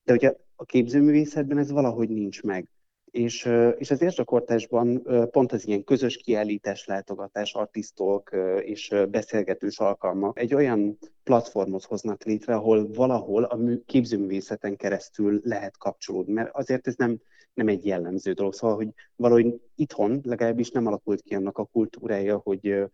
De 0.05 0.13
ugye 0.13 0.35
a 0.57 0.65
képzőművészetben 0.65 1.59
ez 1.59 1.71
valahogy 1.71 2.09
nincs 2.09 2.43
meg. 2.43 2.69
És, 3.15 3.51
és 3.79 3.91
az 3.91 4.03
érzsakortásban 4.03 5.03
pont 5.31 5.53
az 5.53 5.67
ilyen 5.67 5.85
közös 5.85 6.17
kiállítás, 6.17 6.87
látogatás, 6.87 7.55
artisztok 7.55 8.31
és 8.61 8.95
beszélgetős 9.11 9.79
alkalmak 9.79 10.39
egy 10.39 10.55
olyan 10.55 10.99
platformot 11.25 11.85
hoznak 11.85 12.25
létre, 12.25 12.55
ahol 12.55 12.89
valahol 12.93 13.45
a 13.45 13.59
képzőművészeten 13.87 14.77
keresztül 14.77 15.41
lehet 15.45 15.79
kapcsolódni, 15.79 16.33
mert 16.33 16.51
azért 16.53 16.87
ez 16.87 16.95
nem, 16.95 17.21
nem 17.55 17.69
egy 17.69 17.87
jellemző 17.87 18.33
dolog. 18.33 18.53
Szóval, 18.53 18.77
hogy 18.77 18.89
valahogy 19.17 19.61
itthon 19.75 20.21
legalábbis 20.23 20.71
nem 20.71 20.87
alakult 20.87 21.23
ki 21.23 21.35
annak 21.35 21.59
a 21.59 21.65
kultúrája, 21.65 22.37
hogy 22.37 22.85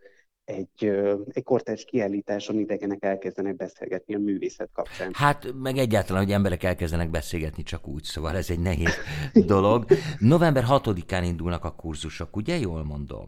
egy, 0.44 0.90
egy 1.28 1.42
kortárs 1.42 1.84
kiállításon 1.84 2.58
idegenek 2.58 3.04
elkezdenek 3.04 3.56
beszélgetni 3.56 4.14
a 4.14 4.18
művészet 4.18 4.70
kapcsán. 4.72 5.10
Hát 5.12 5.54
meg 5.54 5.76
egyáltalán, 5.76 6.22
hogy 6.24 6.32
emberek 6.32 6.62
elkezdenek 6.62 7.10
beszélgetni 7.10 7.62
csak 7.62 7.88
úgy, 7.88 8.02
szóval 8.02 8.36
ez 8.36 8.50
egy 8.50 8.60
nehéz 8.60 8.94
dolog. 9.46 9.84
November 10.18 10.64
6-án 10.68 11.22
indulnak 11.24 11.64
a 11.64 11.74
kurzusok, 11.74 12.36
ugye 12.36 12.58
jól 12.58 12.84
mondom? 12.84 13.26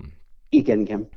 Igen, 0.48 0.80
igen 0.80 1.08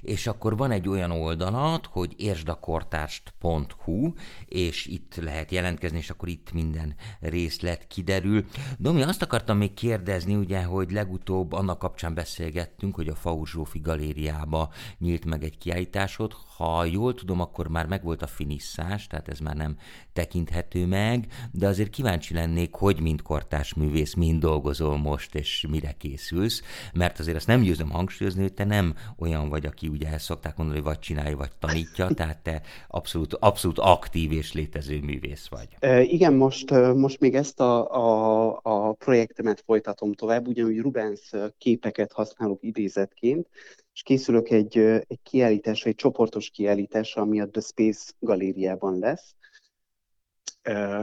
és 0.00 0.26
akkor 0.26 0.56
van 0.56 0.70
egy 0.70 0.88
olyan 0.88 1.10
oldalat, 1.10 1.86
hogy 1.86 2.14
érsdakortást.hu, 2.16 4.12
és 4.46 4.86
itt 4.86 5.14
lehet 5.14 5.50
jelentkezni, 5.50 5.98
és 5.98 6.10
akkor 6.10 6.28
itt 6.28 6.52
minden 6.52 6.94
részlet 7.20 7.86
kiderül. 7.86 8.44
Domi, 8.78 9.02
azt 9.02 9.22
akartam 9.22 9.56
még 9.56 9.74
kérdezni, 9.74 10.34
ugye, 10.34 10.62
hogy 10.62 10.90
legutóbb 10.90 11.52
annak 11.52 11.78
kapcsán 11.78 12.14
beszélgettünk, 12.14 12.94
hogy 12.94 13.08
a 13.08 13.14
Faur 13.14 13.46
Zsófi 13.46 13.78
galériába 13.78 14.72
nyílt 14.98 15.24
meg 15.24 15.44
egy 15.44 15.58
kiállításod. 15.58 16.32
Ha 16.56 16.84
jól 16.84 17.14
tudom, 17.14 17.40
akkor 17.40 17.68
már 17.68 17.86
megvolt 17.86 18.22
a 18.22 18.26
finisszás, 18.26 19.06
tehát 19.06 19.28
ez 19.28 19.38
már 19.38 19.56
nem 19.56 19.76
tekinthető 20.12 20.86
meg, 20.86 21.26
de 21.50 21.66
azért 21.66 21.90
kíváncsi 21.90 22.34
lennék, 22.34 22.74
hogy 22.74 23.00
mint 23.00 23.22
kortás 23.22 23.74
művész 23.74 24.14
mind 24.14 24.40
dolgozol 24.40 24.98
most, 24.98 25.34
és 25.34 25.66
mire 25.68 25.92
készülsz, 25.92 26.62
mert 26.92 27.18
azért 27.18 27.36
azt 27.36 27.46
nem 27.46 27.60
győzöm 27.60 27.90
hangsúlyozni, 27.90 28.42
hogy 28.42 28.52
te 28.52 28.64
nem 28.64 28.94
olyan 29.18 29.48
vagy, 29.48 29.59
aki 29.66 29.88
ugye 29.88 30.08
ezt 30.08 30.24
szokták 30.24 30.56
mondani, 30.56 30.80
vagy 30.80 30.98
csinálja, 30.98 31.36
vagy 31.36 31.50
tanítja, 31.58 32.08
tehát 32.14 32.38
te 32.42 32.62
abszolút, 32.88 33.34
abszolút 33.34 33.78
aktív 33.78 34.32
és 34.32 34.52
létező 34.52 35.00
művész 35.00 35.48
vagy. 35.48 35.68
E, 35.78 36.02
igen, 36.02 36.34
most, 36.34 36.70
most 36.94 37.20
még 37.20 37.34
ezt 37.34 37.60
a, 37.60 37.90
a, 37.90 38.60
a 38.62 38.92
projektemet 38.92 39.62
folytatom 39.66 40.12
tovább, 40.12 40.46
ugyanúgy 40.46 40.78
Rubens 40.78 41.30
képeket 41.58 42.12
használok 42.12 42.62
idézetként, 42.62 43.48
és 43.92 44.02
készülök 44.02 44.50
egy, 44.50 44.78
egy 44.78 45.20
kiállításra, 45.22 45.90
egy 45.90 45.96
csoportos 45.96 46.50
kiállításra, 46.50 47.22
ami 47.22 47.40
a 47.40 47.48
The 47.48 47.60
Space 47.60 48.12
galériában 48.18 48.98
lesz, 48.98 49.34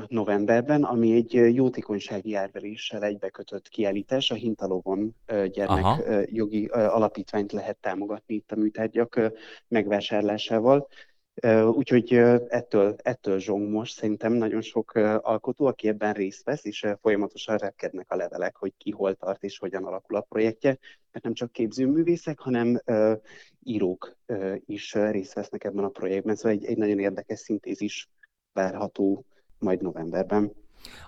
novemberben, 0.07 0.83
ami 0.83 1.15
egy 1.15 1.55
jótékonysági 1.55 2.33
árveréssel 2.33 3.03
egybekötött 3.03 3.67
kiállítás. 3.67 4.31
A 4.31 4.35
Hintalovon 4.35 5.15
gyermek 5.51 5.83
Aha. 5.83 6.01
jogi 6.25 6.65
alapítványt 6.65 7.51
lehet 7.51 7.77
támogatni 7.77 8.35
itt 8.35 8.51
a 8.51 8.55
műtárgyak 8.55 9.31
megvásárlásával. 9.67 10.87
Úgyhogy 11.71 12.13
ettől, 12.47 12.95
ettől 12.97 13.39
zsong 13.39 13.69
most 13.69 13.93
szerintem 13.93 14.33
nagyon 14.33 14.61
sok 14.61 14.91
alkotó, 15.21 15.65
aki 15.65 15.87
ebben 15.87 16.13
részt 16.13 16.43
vesz, 16.43 16.65
és 16.65 16.87
folyamatosan 17.01 17.57
repkednek 17.57 18.11
a 18.11 18.15
levelek, 18.15 18.55
hogy 18.55 18.73
ki 18.77 18.91
hol 18.91 19.15
tart 19.15 19.43
és 19.43 19.57
hogyan 19.57 19.83
alakul 19.83 20.15
a 20.15 20.25
projektje, 20.29 20.77
mert 21.11 21.25
nem 21.25 21.33
csak 21.33 21.51
képzőművészek, 21.51 22.39
hanem 22.39 22.81
írók 23.63 24.17
is 24.65 24.93
részt 24.93 25.33
vesznek 25.33 25.63
ebben 25.63 25.83
a 25.83 25.89
projektben, 25.89 26.35
szóval 26.35 26.51
egy, 26.51 26.65
egy 26.65 26.77
nagyon 26.77 26.99
érdekes 26.99 27.39
szintézis 27.39 28.09
várható 28.53 29.25
majd 29.59 29.81
novemberben. 29.81 30.51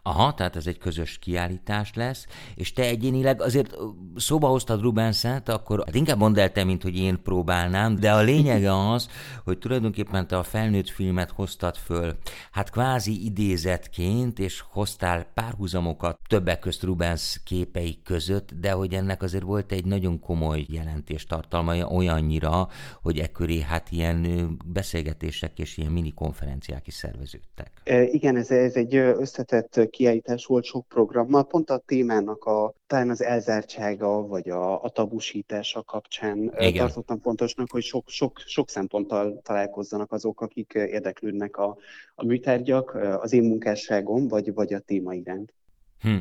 Aha, 0.03 0.33
tehát 0.33 0.55
ez 0.55 0.67
egy 0.67 0.77
közös 0.77 1.19
kiállítás 1.19 1.93
lesz, 1.93 2.25
és 2.55 2.73
te 2.73 2.83
egyénileg 2.83 3.41
azért 3.41 3.75
szóba 4.15 4.47
hoztad 4.47 4.81
Rubenset, 4.81 5.49
akkor 5.49 5.83
hát 5.85 5.95
inkább 5.95 6.17
mondd 6.17 6.39
el 6.39 6.51
te, 6.51 6.63
mint 6.63 6.83
hogy 6.83 6.97
én 6.97 7.21
próbálnám, 7.23 7.95
de 7.95 8.13
a 8.13 8.21
lényege 8.21 8.91
az, 8.91 9.09
hogy 9.43 9.57
tulajdonképpen 9.57 10.27
te 10.27 10.37
a 10.37 10.43
felnőtt 10.43 10.89
filmet 10.89 11.31
hoztad 11.31 11.75
föl, 11.75 12.17
hát 12.51 12.69
kvázi 12.69 13.25
idézetként, 13.25 14.39
és 14.39 14.63
hoztál 14.69 15.25
párhuzamokat 15.33 16.19
többek 16.27 16.59
közt 16.59 16.83
Rubens 16.83 17.41
képei 17.45 18.01
között, 18.03 18.51
de 18.53 18.71
hogy 18.71 18.93
ennek 18.93 19.21
azért 19.21 19.43
volt 19.43 19.71
egy 19.71 19.85
nagyon 19.85 20.19
komoly 20.19 20.65
jelentéstartalma 20.67 21.87
olyannyira, 21.87 22.67
hogy 23.01 23.19
ekköré 23.19 23.61
hát 23.61 23.91
ilyen 23.91 24.47
beszélgetések 24.65 25.59
és 25.59 25.77
ilyen 25.77 25.91
mini 25.91 26.13
konferenciák 26.13 26.87
is 26.87 26.93
szerveződtek. 26.93 27.71
E, 27.83 28.03
igen, 28.03 28.35
ez, 28.35 28.51
ez 28.51 28.73
egy 28.73 28.95
összetett 28.95 29.68
összetett 29.69 29.89
kiállítás 29.91 30.45
volt 30.45 30.63
sok 30.63 30.87
programmal, 30.87 31.47
pont 31.47 31.69
a 31.69 31.77
témának 31.77 32.45
a, 32.45 32.73
talán 32.87 33.09
az 33.09 33.23
elzártsága, 33.23 34.27
vagy 34.27 34.49
a, 34.49 34.83
a 34.83 34.89
tabusítása 34.89 35.83
kapcsán 35.83 36.53
Igen. 36.57 36.73
tartottam 36.73 37.19
fontosnak, 37.19 37.71
hogy 37.71 37.83
sok, 37.83 38.09
sok, 38.09 38.39
sok 38.45 38.69
szemponttal 38.69 39.39
találkozzanak 39.43 40.11
azok, 40.11 40.41
akik 40.41 40.73
érdeklődnek 40.73 41.57
a, 41.57 41.77
a 42.15 42.25
műtárgyak, 42.25 42.95
az 43.21 43.33
én 43.33 43.43
munkásságom, 43.43 44.27
vagy, 44.27 44.53
vagy 44.53 44.73
a 44.73 44.79
téma 44.79 45.13
iránt. 45.13 45.53
Hm. 45.99 46.17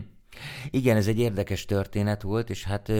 Igen, 0.71 0.97
ez 0.97 1.07
egy 1.07 1.19
érdekes 1.19 1.65
történet 1.65 2.23
volt, 2.23 2.51
és 2.51 2.65
hát 2.65 2.93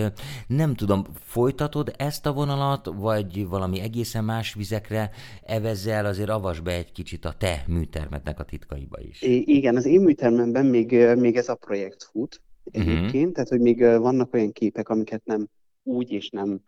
nem 0.47 0.75
tudom, 0.75 1.05
folytatod 1.15 1.93
ezt 1.97 2.27
a 2.27 2.33
vonalat, 2.33 2.87
vagy 2.87 3.47
valami 3.47 3.81
egészen 3.81 4.25
más 4.25 4.55
vizekre 4.55 5.11
evezzel, 5.43 6.07
azért 6.07 6.29
avas 6.29 6.61
be 6.61 6.73
egy 6.73 6.93
kicsit 6.93 7.25
a 7.25 7.35
te 7.39 7.65
műtermetnek 7.67 8.41
a 8.41 8.45
titkaiba 8.45 9.01
is. 9.01 9.23
I- 9.23 9.57
igen, 9.57 9.77
az 9.77 9.85
én 9.85 10.01
műtermemben 10.01 10.67
még, 10.67 10.93
még 11.17 11.37
ez 11.37 11.49
a 11.49 11.55
projekt 11.55 12.03
fut 12.03 12.43
egyébként, 12.65 13.15
uh-huh. 13.15 13.33
tehát 13.33 13.49
hogy 13.49 13.61
még 13.61 13.79
vannak 13.79 14.35
olyan 14.35 14.53
képek, 14.53 14.89
amiket 14.89 15.25
nem 15.25 15.49
úgy 15.83 16.11
és 16.11 16.31
nem 16.31 16.61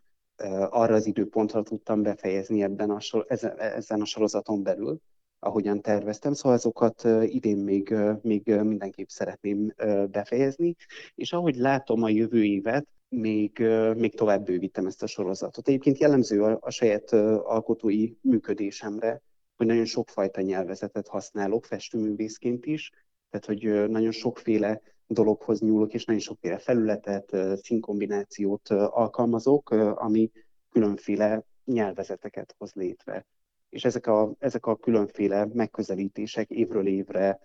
arra 0.70 0.94
az 0.94 1.06
időpontra 1.06 1.62
tudtam 1.62 2.02
befejezni 2.02 2.62
ebben 2.62 2.90
a 2.90 3.00
sor, 3.00 3.24
ezen, 3.28 3.58
ezen 3.58 4.00
a 4.00 4.04
sorozaton 4.04 4.62
belül 4.62 5.00
ahogyan 5.40 5.80
terveztem, 5.80 6.32
szóval 6.32 6.58
azokat 6.58 7.02
idén 7.22 7.56
még, 7.56 7.94
még 8.22 8.46
mindenképp 8.46 9.08
szeretném 9.08 9.74
befejezni, 10.10 10.76
és 11.14 11.32
ahogy 11.32 11.56
látom 11.56 12.02
a 12.02 12.08
jövő 12.08 12.44
évet, 12.44 12.86
még, 13.08 13.58
még 13.96 14.14
tovább 14.14 14.44
bővítem 14.44 14.86
ezt 14.86 15.02
a 15.02 15.06
sorozatot. 15.06 15.68
Egyébként 15.68 15.98
jellemző 15.98 16.42
a, 16.42 16.58
a 16.60 16.70
saját 16.70 17.12
alkotói 17.42 18.12
működésemre, 18.20 19.22
hogy 19.56 19.66
nagyon 19.66 19.84
sokfajta 19.84 20.40
nyelvezetet 20.40 21.08
használok, 21.08 21.64
festőművészként 21.64 22.66
is, 22.66 22.90
tehát 23.30 23.46
hogy 23.46 23.90
nagyon 23.90 24.10
sokféle 24.10 24.80
dologhoz 25.06 25.60
nyúlok, 25.60 25.94
és 25.94 26.04
nagyon 26.04 26.20
sokféle 26.20 26.58
felületet, 26.58 27.36
színkombinációt 27.62 28.68
alkalmazok, 28.70 29.70
ami 29.70 30.30
különféle 30.70 31.44
nyelvezeteket 31.64 32.54
hoz 32.58 32.72
létre 32.72 33.26
és 33.70 33.84
ezek 33.84 34.06
a, 34.06 34.32
ezek 34.38 34.66
a 34.66 34.76
különféle 34.76 35.48
megközelítések 35.52 36.50
évről 36.50 36.86
évre 36.86 37.40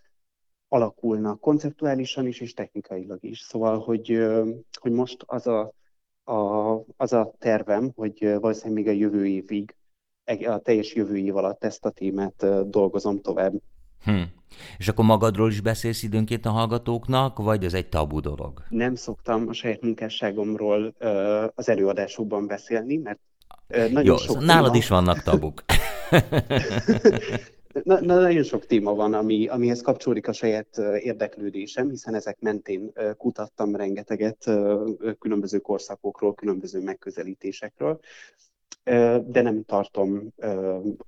alakulnak 0.67 1.39
konceptuálisan 1.39 2.27
is, 2.27 2.39
és 2.39 2.53
technikailag 2.53 3.23
is. 3.23 3.39
Szóval, 3.39 3.79
hogy, 3.79 4.27
hogy 4.79 4.91
most 4.91 5.23
az 5.25 5.47
a, 5.47 5.73
a, 6.23 6.73
az 6.97 7.13
a 7.13 7.33
tervem, 7.39 7.91
hogy 7.95 8.35
valószínűleg 8.39 8.83
még 8.83 8.93
a 8.93 8.97
jövő 8.99 9.27
évig, 9.27 9.75
a 10.47 10.57
teljes 10.57 10.95
jövő 10.95 11.17
év 11.17 11.35
alatt 11.35 11.63
ezt 11.63 11.85
a 11.85 11.89
témát 11.89 12.69
dolgozom 12.69 13.21
tovább. 13.21 13.53
Hm. 14.03 14.21
És 14.77 14.87
akkor 14.87 15.05
magadról 15.05 15.49
is 15.49 15.61
beszélsz 15.61 16.03
időnként 16.03 16.45
a 16.45 16.49
hallgatóknak, 16.49 17.37
vagy 17.37 17.65
az 17.65 17.73
egy 17.73 17.89
tabu 17.89 18.19
dolog? 18.19 18.63
Nem 18.69 18.95
szoktam 18.95 19.47
a 19.47 19.53
saját 19.53 19.81
munkásságomról 19.81 20.95
az 21.55 21.69
előadásokban 21.69 22.47
beszélni, 22.47 22.97
mert 22.97 23.19
nagyon 23.67 24.03
Jó, 24.03 24.17
sok 24.17 24.39
nálad 24.39 24.63
téma... 24.63 24.77
is 24.77 24.87
vannak 24.87 25.21
tabuk. 25.21 25.63
na, 27.83 27.99
na, 27.99 28.19
nagyon 28.19 28.43
sok 28.43 28.65
téma 28.65 28.95
van, 28.95 29.13
ami, 29.13 29.47
amihez 29.47 29.81
kapcsolódik 29.81 30.27
a 30.27 30.33
saját 30.33 30.77
érdeklődésem, 30.99 31.89
hiszen 31.89 32.15
ezek 32.15 32.39
mentén 32.39 32.91
kutattam 33.17 33.75
rengeteget 33.75 34.43
különböző 35.19 35.59
korszakokról, 35.59 36.33
különböző 36.33 36.81
megközelítésekről 36.81 37.99
de 39.27 39.41
nem 39.41 39.63
tartom 39.63 40.33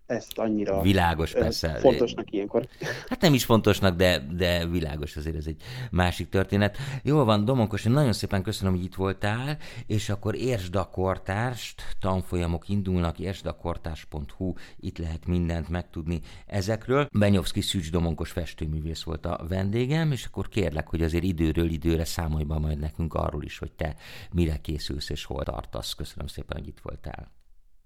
ezt 0.05 0.37
annyira 0.37 0.81
világos, 0.81 1.31
persze. 1.31 1.69
fontosnak 1.69 2.31
ilyenkor. 2.31 2.67
Hát 3.09 3.21
nem 3.21 3.33
is 3.33 3.45
fontosnak, 3.45 3.95
de, 3.95 4.27
de 4.37 4.65
világos 4.65 5.15
azért 5.15 5.35
ez 5.35 5.45
egy 5.47 5.61
másik 5.91 6.29
történet. 6.29 6.77
Jól 7.03 7.25
van, 7.25 7.45
Domonkos, 7.45 7.85
én 7.85 7.91
nagyon 7.91 8.13
szépen 8.13 8.43
köszönöm, 8.43 8.73
hogy 8.73 8.83
itt 8.83 8.95
voltál, 8.95 9.57
és 9.87 10.09
akkor 10.09 10.35
értsd 10.35 10.75
a 10.75 10.89
kortárst, 10.89 11.81
tanfolyamok 11.99 12.69
indulnak, 12.69 13.19
értsdakortárs.hu, 13.19 14.53
itt 14.79 14.97
lehet 14.97 15.27
mindent 15.27 15.69
megtudni 15.69 16.21
ezekről. 16.45 17.07
Benyovszki 17.11 17.61
Szűcs 17.61 17.91
Domonkos 17.91 18.31
festőművész 18.31 19.03
volt 19.03 19.25
a 19.25 19.45
vendégem, 19.49 20.11
és 20.11 20.25
akkor 20.25 20.47
kérlek, 20.49 20.87
hogy 20.87 21.01
azért 21.01 21.23
időről 21.23 21.69
időre 21.69 22.05
számolj 22.05 22.43
be 22.43 22.57
majd 22.57 22.79
nekünk 22.79 23.13
arról 23.13 23.43
is, 23.43 23.57
hogy 23.57 23.71
te 23.71 23.95
mire 24.31 24.57
készülsz 24.61 25.09
és 25.09 25.25
hol 25.25 25.43
tartasz. 25.43 25.93
Köszönöm 25.93 26.27
szépen, 26.27 26.57
hogy 26.57 26.67
itt 26.67 26.79
voltál. 26.83 27.36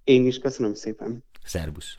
Én 0.04 0.26
is 0.26 0.40
köszönöm 0.40 0.74
szépen. 0.74 1.24
Szervusz. 1.44 1.98